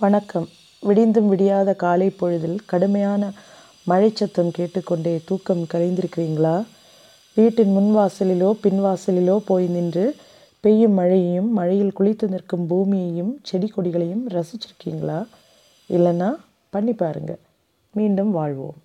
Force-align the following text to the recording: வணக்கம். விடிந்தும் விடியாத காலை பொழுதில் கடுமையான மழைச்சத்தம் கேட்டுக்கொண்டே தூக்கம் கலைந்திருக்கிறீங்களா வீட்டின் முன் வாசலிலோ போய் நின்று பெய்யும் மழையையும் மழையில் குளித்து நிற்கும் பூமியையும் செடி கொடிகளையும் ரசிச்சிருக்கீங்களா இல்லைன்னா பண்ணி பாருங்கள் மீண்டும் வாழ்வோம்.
வணக்கம். 0.00 0.46
விடிந்தும் 0.82 1.28
விடியாத 1.32 1.74
காலை 1.74 2.08
பொழுதில் 2.10 2.58
கடுமையான 2.66 3.30
மழைச்சத்தம் 3.90 4.50
கேட்டுக்கொண்டே 4.56 5.20
தூக்கம் 5.28 5.62
கலைந்திருக்கிறீங்களா 5.72 6.66
வீட்டின் 7.36 7.72
முன் 7.76 7.90
வாசலிலோ 7.96 9.36
போய் 9.48 9.66
நின்று 9.66 10.04
பெய்யும் 10.60 10.96
மழையையும் 10.98 11.48
மழையில் 11.58 11.96
குளித்து 11.98 12.28
நிற்கும் 12.28 12.66
பூமியையும் 12.66 13.32
செடி 13.42 13.70
கொடிகளையும் 13.76 14.24
ரசிச்சிருக்கீங்களா 14.34 15.20
இல்லைன்னா 15.90 16.30
பண்ணி 16.70 16.92
பாருங்கள் 16.92 17.40
மீண்டும் 17.94 18.30
வாழ்வோம். 18.30 18.78